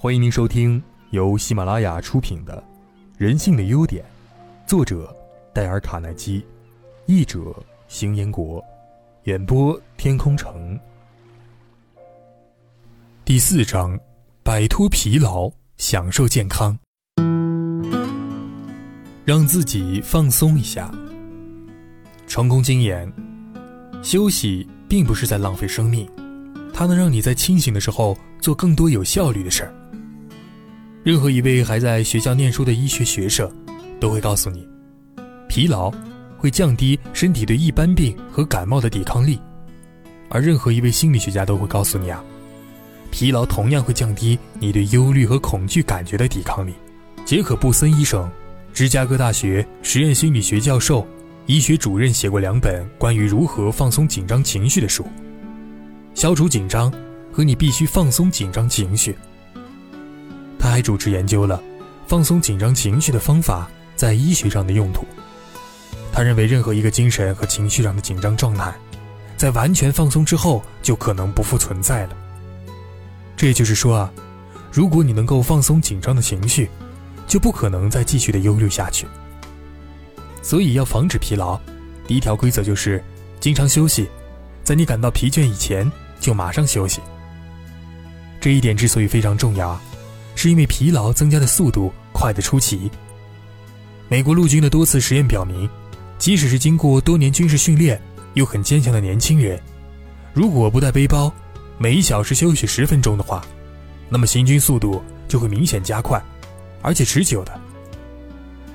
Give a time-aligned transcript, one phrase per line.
[0.00, 2.56] 欢迎您收听由喜马拉雅出品的
[3.16, 4.04] 《人性的优点》，
[4.64, 5.12] 作者
[5.52, 6.46] 戴尔·卡耐基，
[7.06, 7.52] 译者
[7.88, 8.64] 邢彦国，
[9.24, 10.78] 演播天空城。
[13.24, 13.98] 第四章：
[14.44, 16.78] 摆脱疲劳，享受健康，
[19.24, 20.94] 让自己放松一下。
[22.28, 23.12] 成功经验：
[24.00, 26.08] 休息并不是在浪费生命，
[26.72, 29.74] 它能让你在清醒的时候做更多有效率的事儿。
[31.08, 33.50] 任何一位还在学校念书的医学学生，
[33.98, 34.68] 都会告诉你，
[35.48, 35.90] 疲劳
[36.36, 39.40] 会降低身体对一般病和感冒的抵抗力，
[40.28, 42.22] 而任何一位心理学家都会告诉你啊，
[43.10, 46.74] 疲劳同样会降低你对忧虑和恐惧感觉的抵抗力。
[47.24, 48.30] 杰克布森医生，
[48.74, 51.08] 芝加哥大学实验心理学教授、
[51.46, 55.02] 医学主任，写过两本关于如何放松紧张情绪的书，
[56.12, 56.92] 《消除紧张》
[57.32, 59.12] 和《你必须放松紧张情绪》。
[60.82, 61.62] 主持研究了
[62.06, 65.04] 放松紧张情绪的方法在医学上的用途。
[66.12, 68.74] 他认为，任何一个精神和情绪上的紧张状态，
[69.36, 72.16] 在完全放松之后就可能不复存在了。
[73.36, 74.12] 这也就是说啊，
[74.72, 76.68] 如果你能够放松紧张的情绪，
[77.26, 79.06] 就不可能再继续的忧虑下去。
[80.42, 81.60] 所以，要防止疲劳，
[82.06, 83.04] 第一条规则就是
[83.38, 84.08] 经常休息，
[84.64, 87.00] 在你感到疲倦以前就马上休息。
[88.40, 89.82] 这一点之所以非常重要啊。
[90.38, 92.88] 是因为疲劳增加的速度快得出奇。
[94.08, 95.68] 美国陆军的多次实验表明，
[96.16, 98.00] 即使是经过多年军事训练
[98.34, 99.60] 又很坚强的年轻人，
[100.32, 101.34] 如果不带背包，
[101.76, 103.44] 每一小时休息十分钟的话，
[104.08, 106.22] 那么行军速度就会明显加快，
[106.82, 107.60] 而且持久的。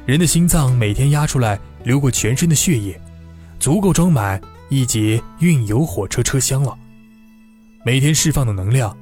[0.05, 2.99] 人的心脏每天压出来流过全身的血液，
[3.57, 6.77] 足够装满一节运油火车车厢了。
[7.85, 8.93] 每天释放的能量，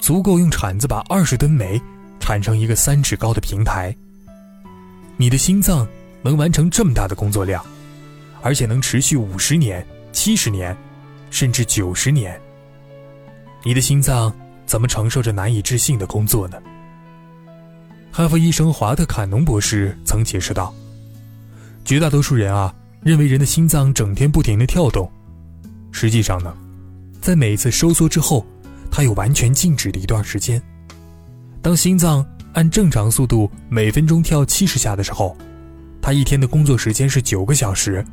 [0.00, 1.80] 足够用铲子把二十吨煤。
[2.20, 3.92] 产生一个三尺高的平台。
[5.16, 5.86] 你的心脏
[6.22, 7.64] 能完成这么大的工作量，
[8.40, 10.76] 而且能持续五十年、七十年，
[11.30, 12.40] 甚至九十年。
[13.64, 14.32] 你的心脏
[14.64, 16.56] 怎么承受着难以置信的工作呢？
[18.12, 20.72] 哈佛医生华特·坎农博士曾解释道
[21.84, 25.10] ：“绝大多数人啊，认为人的心脏整天不停地跳动，
[25.90, 26.56] 实际上呢，
[27.20, 28.46] 在每一次收缩之后，
[28.90, 30.62] 它有完全静止的一段时间。”
[31.62, 35.36] 当心脏按正常速度每分钟跳七十下的时候，
[36.00, 38.04] 他一天的工作时间是九个小时，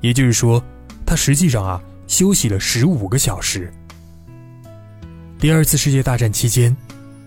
[0.00, 0.62] 也就是说，
[1.06, 3.72] 他实际上啊休息了十五个小时。
[5.38, 6.76] 第二次世界大战期间，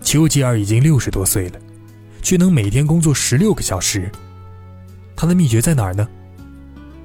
[0.00, 1.58] 丘吉尔已经六十多岁了，
[2.22, 4.10] 却能每天工作十六个小时。
[5.16, 6.06] 他的秘诀在哪儿呢？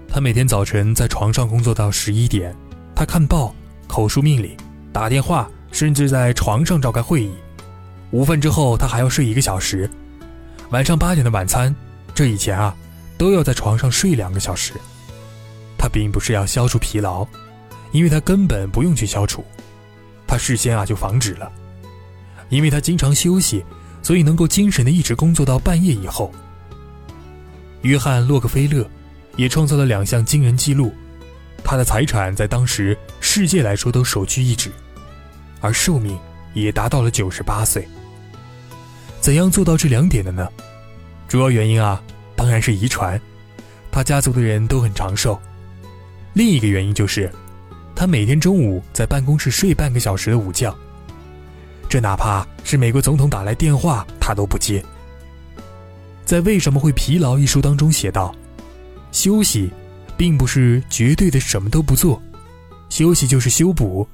[0.07, 2.55] 他每天早晨在床上工作到十一点，
[2.95, 3.55] 他看报、
[3.87, 4.55] 口述命令、
[4.93, 7.31] 打电话，甚至在床上召开会议。
[8.11, 9.89] 午饭之后，他还要睡一个小时。
[10.71, 11.73] 晚上八点的晚餐，
[12.13, 12.75] 这以前啊，
[13.17, 14.73] 都要在床上睡两个小时。
[15.77, 17.25] 他并不是要消除疲劳，
[17.91, 19.45] 因为他根本不用去消除，
[20.27, 21.51] 他事先啊就防止了。
[22.49, 23.63] 因为他经常休息，
[24.01, 26.31] 所以能够精神的一直工作到半夜以后。
[27.83, 28.85] 约翰·洛克菲勒
[29.35, 30.93] 也创造了两项惊人记录，
[31.63, 34.71] 他的财产在当时世界来说都首屈一指，
[35.61, 36.17] 而寿命
[36.53, 37.87] 也达到了九十八岁。
[39.29, 40.49] 怎样做到这两点的呢？
[41.27, 42.01] 主要原因啊，
[42.35, 43.21] 当然是遗传，
[43.91, 45.39] 他家族的人都很长寿。
[46.33, 47.31] 另一个原因就是，
[47.95, 50.75] 他每天中午在办公室睡半个小时的午觉，
[51.87, 54.83] 这哪怕是美国总统打来电话，他都不接。
[56.25, 58.33] 在《为什么会疲劳》一书当中写道
[59.13, 59.69] ：“休息，
[60.17, 62.19] 并不是绝对的什么都不做，
[62.89, 64.09] 休息就是修补，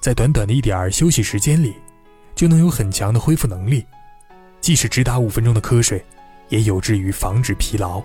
[0.00, 1.72] 在短短的一点儿休息时间里，
[2.34, 3.86] 就能有很强的恢复能力。”
[4.60, 6.04] 即使只打五分钟的瞌睡，
[6.48, 8.02] 也有助于防止疲劳。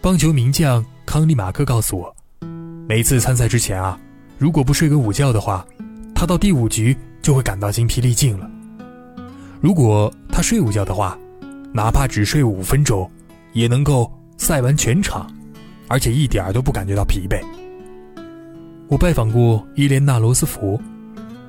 [0.00, 2.16] 棒球名将康利马克告诉我，
[2.88, 3.98] 每次参赛之前啊，
[4.38, 5.66] 如果不睡个午觉的话，
[6.14, 8.50] 他到第五局就会感到精疲力尽了。
[9.60, 11.18] 如果他睡午觉的话，
[11.72, 13.10] 哪怕只睡五分钟，
[13.52, 15.30] 也能够赛完全场，
[15.88, 17.40] 而且一点儿都不感觉到疲惫。
[18.88, 20.80] 我拜访过伊莲娜罗斯福，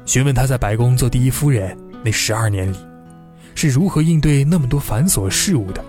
[0.06, 2.78] 询问她在白宫做第一夫人那十二年里。
[3.56, 5.84] 是如何应对那么多繁琐事务的？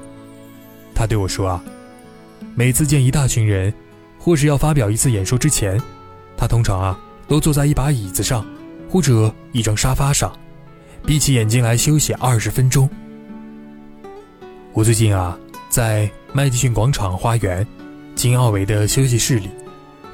[0.95, 1.65] 他对我说：“啊，
[2.55, 3.73] 每次见一大群人，
[4.19, 5.81] 或是要发表一次演说之前，
[6.37, 8.45] 他通常啊都坐在一把椅子上，
[8.89, 10.31] 或者一张沙发上，
[11.07, 12.89] 闭起眼睛来休息二十分钟。”
[14.75, 17.67] 我最近啊在麦迪逊广场花园
[18.15, 19.49] 金奥维的休息室里，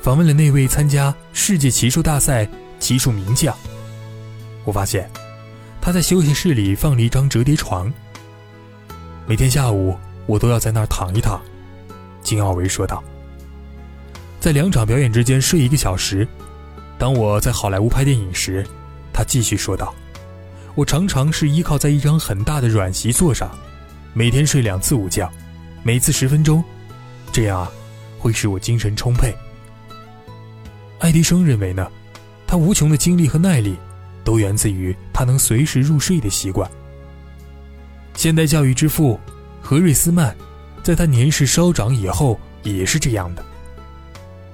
[0.00, 2.48] 访问了那位参加世界骑术大赛
[2.78, 3.54] 骑术名将，
[4.64, 5.10] 我发现。
[5.86, 7.92] 他在休息室里放了一张折叠床。
[9.24, 9.96] 每天下午
[10.26, 11.40] 我都要在那儿躺一躺。
[12.24, 13.00] 金奥维说道。
[14.40, 16.26] 在两场表演之间睡一个小时。
[16.98, 18.66] 当我在好莱坞拍电影时，
[19.12, 19.94] 他继续说道
[20.74, 23.48] ：“我常常是依靠在一张很大的软席座上，
[24.12, 25.30] 每天睡两次午觉，
[25.84, 26.64] 每次十分钟，
[27.30, 27.70] 这样啊，
[28.18, 29.32] 会使我精神充沛。”
[30.98, 31.88] 爱迪生认为呢，
[32.44, 33.76] 他无穷的精力和耐力，
[34.26, 36.68] 都源自于他能随时入睡的习惯。
[38.14, 39.18] 现代教育之父
[39.62, 40.34] 何瑞斯曼，
[40.82, 43.44] 在他年事稍长以后也是这样的。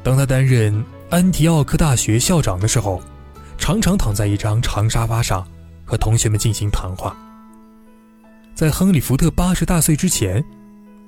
[0.03, 3.03] 当他担任安提奥克大学校长的时候，
[3.57, 5.47] 常常躺在一张长沙发上
[5.87, 7.17] 和同学们进行谈话。
[8.55, 10.45] 在亨利·福特八十大岁之前，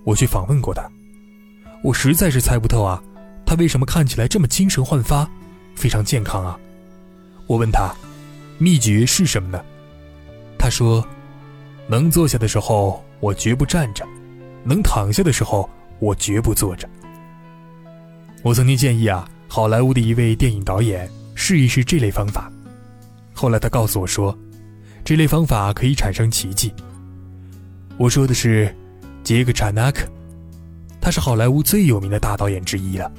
[0.04, 0.88] 我去访问过他，
[1.82, 3.02] 我实在是猜不透啊，
[3.44, 5.28] 他为什么看起来这么精神焕发，
[5.74, 6.58] 非常健康啊？
[7.46, 7.94] 我问他，
[8.58, 9.64] 秘诀是什么呢？
[10.58, 11.06] 他说，
[11.86, 14.06] 能坐下的时候我绝不站着，
[14.62, 15.68] 能躺下的时候
[15.98, 16.88] 我绝不坐着。
[18.42, 22.50] 我曾经建议啊，好莱坞的一位电影导演试一试这类方法。
[23.32, 24.36] 后来他告诉我说，
[25.04, 26.72] 这类方法可以产生奇迹。
[27.98, 28.74] 我说的是
[29.22, 30.06] 杰克·查纳克，
[31.00, 33.10] 他是好莱坞最有名的大导演之一了。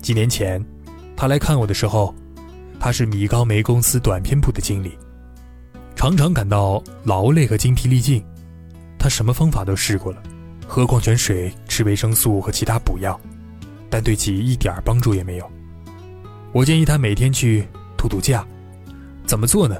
[0.00, 0.64] 几年前，
[1.16, 2.14] 他来看我的时候，
[2.80, 4.96] 他是米高梅公司短片部的经理，
[5.96, 8.24] 常常感到劳累和精疲力尽。
[8.98, 10.22] 他什么方法都试过了，
[10.66, 13.18] 喝矿泉水、吃维生素和其他补药。
[13.90, 15.50] 但对其一点帮助也没有。
[16.52, 17.66] 我建议他每天去
[17.96, 18.46] 度度假，
[19.26, 19.76] 怎么做呢？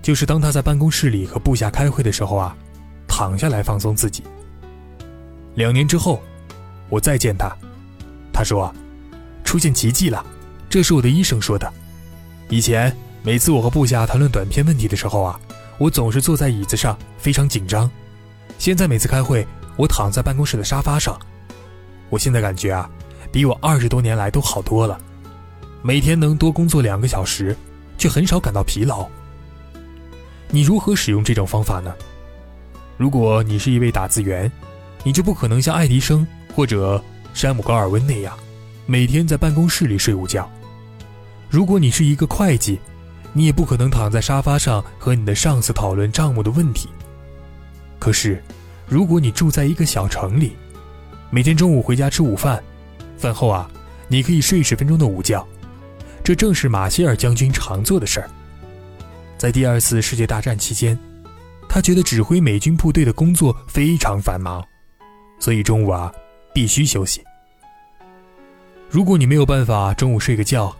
[0.00, 2.56] 就是当他在办公室里和部下开会的时候啊，
[3.08, 4.22] 躺下来放松自己。
[5.54, 6.22] 两年之后，
[6.88, 7.50] 我再见他，
[8.32, 8.72] 他说，
[9.42, 10.24] 出现奇迹了，
[10.68, 11.72] 这是我的医生说的。
[12.48, 15.40] 以前每次我和部下谈论短片问题的时候啊，
[15.78, 17.90] 我总是坐在椅子上，非常紧张。
[18.58, 19.46] 现在每次开会，
[19.76, 21.18] 我躺在办公室的沙发上，
[22.08, 22.88] 我现在感觉啊。
[23.32, 24.98] 比我二十多年来都好多了，
[25.82, 27.54] 每天能多工作两个小时，
[27.98, 29.06] 却很少感到疲劳。
[30.48, 31.92] 你如何使用这种方法呢？
[32.96, 34.50] 如果你是一位打字员，
[35.02, 37.02] 你就不可能像爱迪生或者
[37.34, 38.34] 山姆高尔温那样，
[38.86, 40.48] 每天在办公室里睡午觉。
[41.48, 42.78] 如果你是一个会计，
[43.32, 46.88] 你也不可能躺在沙发上和你的上司讨论账目的问题。
[47.98, 48.42] 可是，
[48.86, 50.56] 如果你住在一个小城里，
[51.30, 52.62] 每天中午回家吃午饭。
[53.16, 53.70] 饭后啊，
[54.08, 55.46] 你可以睡十分钟的午觉，
[56.22, 58.30] 这正是马歇尔将军常做的事儿。
[59.38, 60.98] 在第二次世界大战期间，
[61.68, 64.62] 他觉得指挥美军部队的工作非常繁忙，
[65.38, 66.12] 所以中午啊
[66.52, 67.22] 必须休息。
[68.90, 70.74] 如果你没有办法中午睡个觉，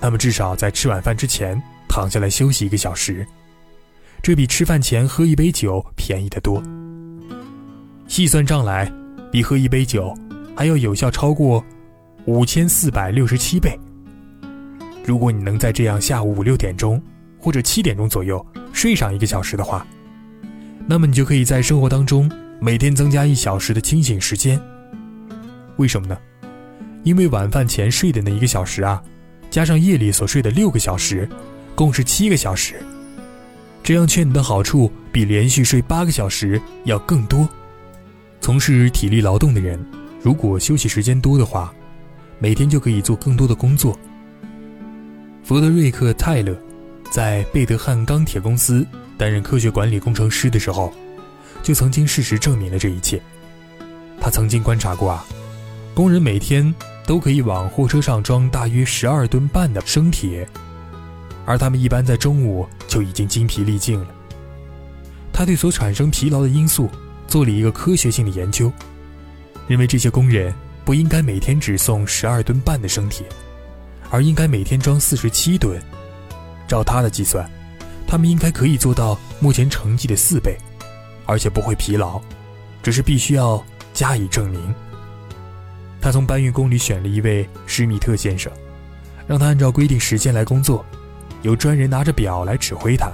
[0.00, 3.26] 那么至少在吃晚饭之前躺下来休息一个小时，
[4.22, 6.62] 这比吃饭前喝一杯酒便宜得多。
[8.06, 8.90] 细算账来，
[9.32, 10.14] 比喝一杯酒
[10.56, 11.64] 还要有效超过。
[12.26, 13.78] 五千四百六十七倍。
[15.04, 17.00] 如果你能在这样下午五六点钟
[17.38, 19.86] 或者七点钟左右睡上一个小时的话，
[20.88, 22.28] 那么你就可以在生活当中
[22.60, 24.60] 每天增加一小时的清醒时间。
[25.76, 26.18] 为什么呢？
[27.04, 29.00] 因为晚饭前睡的那一个小时啊，
[29.56, 31.26] 加上夜里所睡的六个小时，
[31.74, 32.74] 共是七个小时。
[33.82, 37.48] 这样劝你的好处比连续睡八个小时要更多。
[38.38, 39.82] 从事体力劳动的人，
[40.20, 41.72] 如果休息时间多的话，
[42.38, 43.98] 每天就可以做更多的工作。
[45.42, 46.54] 弗德瑞克·泰勒
[47.10, 50.92] 在贝德汉钢铁公司担任科学管理工程师的时候，
[51.62, 53.18] 就曾经事实证明了这一切。
[54.20, 55.24] 他曾经观察过啊，
[55.94, 56.74] 工人每天
[57.06, 60.46] 都可以往货车上装大约十二吨半的生铁，
[61.44, 64.06] 而他们一般在中午就已经精疲力尽了。
[65.32, 66.90] 他对所产生疲劳的因素
[67.26, 68.72] 做了一个科学性的研究，
[69.68, 70.52] 认为这些工人。
[70.84, 73.26] 不应该每天只送十二吨半的生铁，
[74.08, 75.82] 而应该每天装四十七吨。
[76.68, 77.44] 照他的计算，
[78.06, 80.56] 他们应该可以做到目前成绩的四倍，
[81.26, 82.20] 而且不会疲劳，
[82.84, 83.60] 只是必须要
[83.92, 84.72] 加以证明。
[86.00, 88.52] 他从搬运工里选了一位施密特先生，
[89.26, 90.84] 让他按照规定时间来工作，
[91.42, 93.10] 有专人拿着表来指挥他。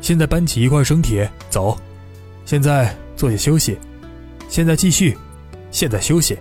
[0.00, 1.76] 现在搬起一块生铁，走；
[2.44, 3.74] 现在坐下休息；
[4.48, 5.16] 现在继续。
[5.72, 6.38] 现在休息。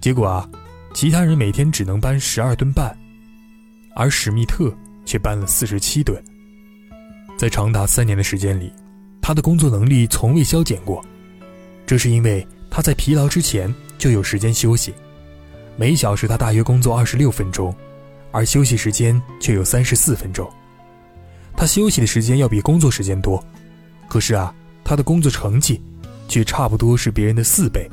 [0.00, 0.48] 结果啊，
[0.92, 2.96] 其他人每天只能搬十二吨半，
[3.96, 4.72] 而史密特
[5.04, 6.22] 却搬了四十七吨。
[7.36, 8.72] 在长达三年的时间里，
[9.20, 11.04] 他的工作能力从未消减过。
[11.86, 14.92] 这是因为他在疲劳之前就有时间休息，
[15.76, 17.74] 每小时他大约工作二十六分钟，
[18.30, 20.48] 而休息时间却有三十四分钟。
[21.56, 23.42] 他休息的时间要比工作时间多，
[24.08, 25.80] 可是啊，他的工作成绩
[26.28, 27.88] 却差不多是别人的四倍。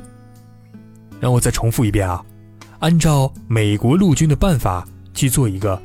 [1.20, 2.24] 让我再重复一遍啊，
[2.80, 5.80] 按照美国陆军的办法去做一个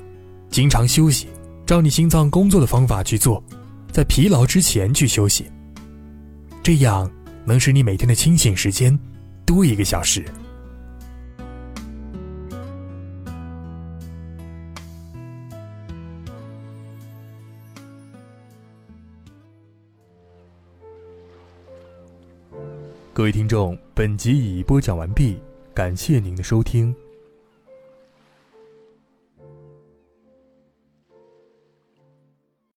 [0.50, 1.28] 经常休息，
[1.66, 3.44] 照你心脏工作的方法去做，
[3.92, 5.46] 在疲劳之前去休息，
[6.64, 7.10] 这样
[7.46, 8.98] 能使你每天的清醒时间
[9.48, 10.26] 多一个小时。
[23.14, 25.40] 各位听众，本集已播讲完毕，
[25.74, 26.94] 感谢您的收听。